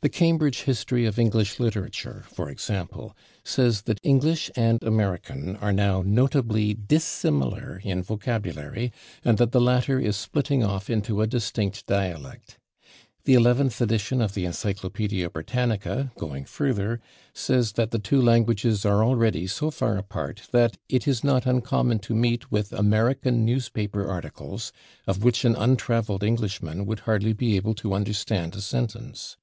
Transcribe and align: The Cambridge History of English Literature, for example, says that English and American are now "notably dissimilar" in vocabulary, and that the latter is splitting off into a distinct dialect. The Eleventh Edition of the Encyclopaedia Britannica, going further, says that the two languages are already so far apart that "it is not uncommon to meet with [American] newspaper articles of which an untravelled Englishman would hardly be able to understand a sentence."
The 0.00 0.08
Cambridge 0.08 0.60
History 0.62 1.06
of 1.06 1.18
English 1.18 1.58
Literature, 1.58 2.22
for 2.32 2.48
example, 2.48 3.16
says 3.42 3.82
that 3.82 3.98
English 4.04 4.48
and 4.54 4.80
American 4.84 5.56
are 5.56 5.72
now 5.72 6.04
"notably 6.06 6.72
dissimilar" 6.72 7.80
in 7.82 8.04
vocabulary, 8.04 8.92
and 9.24 9.38
that 9.38 9.50
the 9.50 9.60
latter 9.60 9.98
is 9.98 10.14
splitting 10.16 10.62
off 10.62 10.88
into 10.88 11.20
a 11.20 11.26
distinct 11.26 11.84
dialect. 11.86 12.60
The 13.24 13.34
Eleventh 13.34 13.80
Edition 13.80 14.20
of 14.22 14.34
the 14.34 14.44
Encyclopaedia 14.44 15.28
Britannica, 15.30 16.12
going 16.16 16.44
further, 16.44 17.00
says 17.34 17.72
that 17.72 17.90
the 17.90 17.98
two 17.98 18.22
languages 18.22 18.86
are 18.86 19.02
already 19.02 19.48
so 19.48 19.68
far 19.68 19.96
apart 19.96 20.42
that 20.52 20.76
"it 20.88 21.08
is 21.08 21.24
not 21.24 21.44
uncommon 21.44 21.98
to 22.00 22.14
meet 22.14 22.52
with 22.52 22.72
[American] 22.72 23.44
newspaper 23.44 24.06
articles 24.08 24.70
of 25.08 25.24
which 25.24 25.44
an 25.44 25.56
untravelled 25.56 26.22
Englishman 26.22 26.86
would 26.86 27.00
hardly 27.00 27.32
be 27.32 27.56
able 27.56 27.74
to 27.74 27.94
understand 27.94 28.54
a 28.54 28.60
sentence." 28.60 29.36